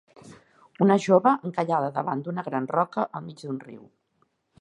Una 0.85 0.95
jove 1.03 1.33
encallada 1.49 1.91
davant 1.97 2.23
d'una 2.29 2.45
gran 2.47 2.69
roca 2.77 3.05
al 3.21 3.25
mig 3.27 3.45
d'un 3.45 3.61
riu. 3.67 3.85